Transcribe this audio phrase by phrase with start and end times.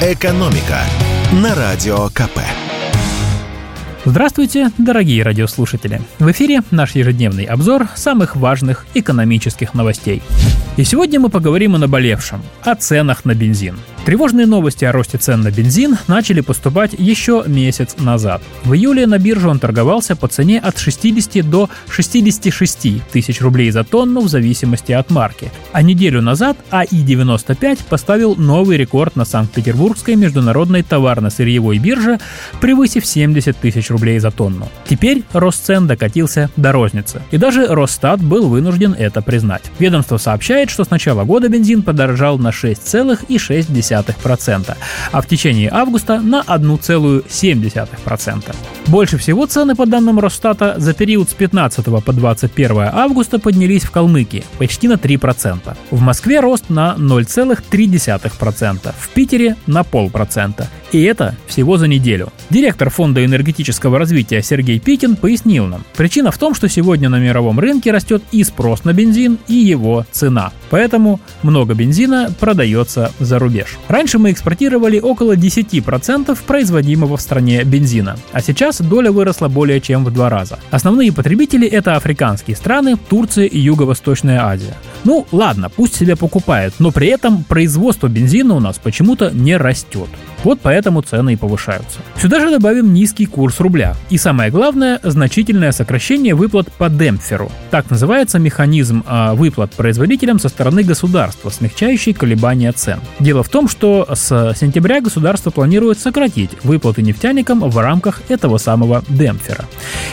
[0.00, 0.78] «Экономика»
[1.32, 2.38] на Радио КП.
[4.04, 6.00] Здравствуйте, дорогие радиослушатели!
[6.20, 10.22] В эфире наш ежедневный обзор самых важных экономических новостей.
[10.76, 13.76] И сегодня мы поговорим о наболевшем, о ценах на бензин.
[14.08, 18.40] Тревожные новости о росте цен на бензин начали поступать еще месяц назад.
[18.64, 23.84] В июле на бирже он торговался по цене от 60 до 66 тысяч рублей за
[23.84, 25.52] тонну в зависимости от марки.
[25.72, 32.18] А неделю назад АИ-95 поставил новый рекорд на Санкт-Петербургской международной товарно-сырьевой бирже,
[32.62, 34.70] превысив 70 тысяч рублей за тонну.
[34.88, 37.20] Теперь рост цен докатился до розницы.
[37.30, 39.64] И даже Росстат был вынужден это признать.
[39.78, 44.76] Ведомство сообщает, что с начала года бензин подорожал на 6,6 0,7%,
[45.12, 48.56] а в течение августа на 1,7%.
[48.86, 53.90] Больше всего цены, по данным Росстата, за период с 15 по 21 августа поднялись в
[53.90, 55.76] Калмыкии почти на 3%.
[55.90, 60.68] В Москве рост на 0,3%, в Питере на полпроцента.
[60.92, 62.32] И это всего за неделю.
[62.50, 67.60] Директор Фонда энергетического развития Сергей Пикин пояснил нам, причина в том, что сегодня на мировом
[67.60, 70.52] рынке растет и спрос на бензин, и его цена.
[70.70, 73.78] Поэтому много бензина продается за рубеж.
[73.88, 80.04] Раньше мы экспортировали около 10% производимого в стране бензина, а сейчас доля выросла более чем
[80.04, 80.58] в два раза.
[80.70, 84.74] Основные потребители это африканские страны, Турция и Юго-Восточная Азия.
[85.04, 90.08] Ну ладно, пусть себе покупают, но при этом производство бензина у нас почему-то не растет.
[90.44, 92.00] Вот поэтому цены и повышаются.
[92.20, 93.96] Сюда же добавим низкий курс рубля.
[94.10, 97.50] И самое главное, значительное сокращение выплат по демпферу.
[97.70, 103.00] Так называется механизм э, выплат производителям со стороны государства, смягчающий колебания цен.
[103.20, 109.04] Дело в том, что с сентября государство планирует сократить выплаты нефтяникам в рамках этого самого
[109.08, 109.64] демпфера.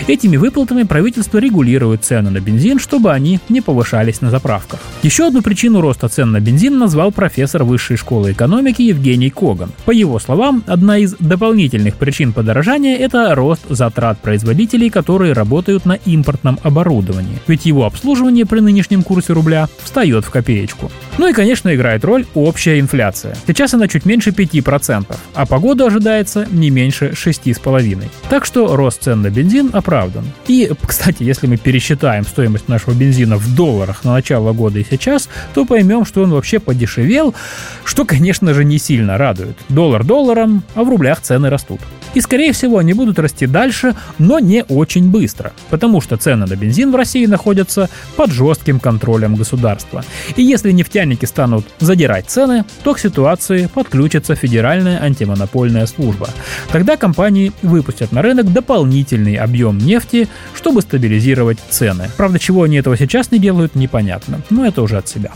[0.08, 4.80] Этими выплатами правительство регулирует цены на бензин, чтобы они не повышались на заправках.
[5.04, 9.72] Еще одну причину роста цен на бензин назвал профессор Высшей школы экономики Евгений Коган.
[9.86, 15.86] По его его словам, одна из дополнительных причин подорожания– это рост затрат производителей, которые работают
[15.86, 17.40] на импортном оборудовании.
[17.48, 20.90] Ведь его обслуживание при нынешнем курсе рубля встает в копеечку.
[21.18, 23.36] Ну и, конечно, играет роль общая инфляция.
[23.46, 28.06] Сейчас она чуть меньше 5%, а погода ожидается не меньше 6,5%.
[28.30, 30.24] Так что рост цен на бензин оправдан.
[30.48, 35.30] И, кстати, если мы пересчитаем стоимость нашего бензина в долларах на начало года и сейчас,
[35.54, 37.36] то поймем, что он вообще подешевел,
[37.84, 39.58] что, конечно же, не сильно радует.
[39.68, 41.80] Доллар долларом, а в рублях цены растут.
[42.16, 46.56] И, скорее всего, они будут расти дальше, но не очень быстро, потому что цены на
[46.56, 50.04] бензин в России находятся под жестким контролем государства.
[50.38, 56.30] И если нефтяники станут задирать цены, то к ситуации подключится Федеральная антимонопольная служба.
[56.72, 62.10] Тогда компании выпустят на рынок дополнительный объем нефти, чтобы стабилизировать цены.
[62.16, 65.32] Правда, чего они этого сейчас не делают, непонятно, но это уже от себя.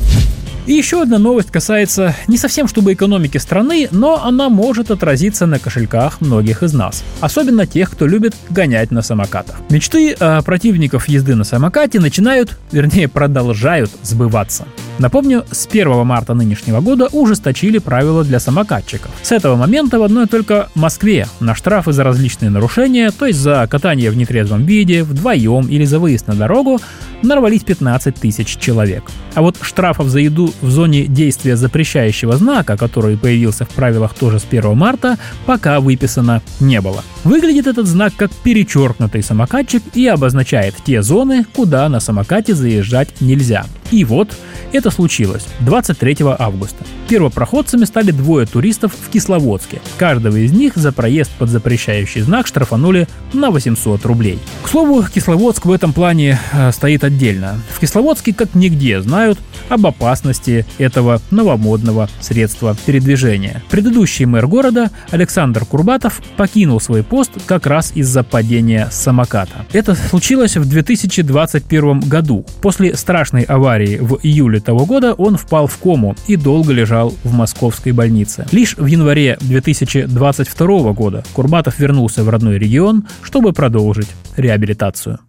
[0.70, 5.58] И еще одна новость касается не совсем чтобы экономики страны, но она может отразиться на
[5.58, 7.04] кошельках многих из нас.
[7.22, 9.56] Особенно тех, кто любит гонять на самокатах.
[9.72, 14.68] Мечты э, противников езды на самокате начинают, вернее продолжают сбываться.
[15.00, 19.12] Напомню, с 1 марта нынешнего года ужесточили правила для самокатчиков.
[19.24, 23.66] С этого момента в одной только Москве на штрафы за различные нарушения, то есть за
[23.72, 26.80] катание в нетрезвом виде, вдвоем или за выезд на дорогу,
[27.24, 29.04] нарвались 15 тысяч человек.
[29.36, 34.40] А вот штрафов за еду в зоне действия запрещающего знака, который появился в правилах тоже
[34.40, 37.04] с 1 марта, пока выписано не было.
[37.24, 43.66] Выглядит этот знак как перечеркнутый самокатчик и обозначает те зоны, куда на самокате заезжать нельзя.
[43.92, 44.30] И вот
[44.72, 46.84] это случилось 23 августа.
[47.08, 49.82] Первопроходцами стали двое туристов в Кисловодске.
[49.98, 54.40] Каждого из них за проезд под запрещающий знак штрафанули на 800 рублей.
[54.62, 57.60] К слову, Кисловодск в этом плане э, стоит отдельно.
[57.72, 59.40] В Кисловодске как нигде знают
[59.70, 63.64] об опасности этого новомодного средства передвижения.
[63.70, 69.66] Предыдущий мэр города Александр Курбатов покинул свой пост как раз из-за падения самоката.
[69.74, 72.46] Это случилось в 2021 году.
[72.62, 77.34] После страшной аварии в июле того года он впал в кому и долго лежал в
[77.34, 78.46] московской больнице.
[78.52, 85.20] Лишь в январе 2022 года Курбатов вернулся в родной регион, чтобы продолжить реабилитацию.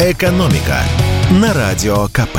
[0.00, 0.78] Экономика
[1.30, 2.38] на радио КП.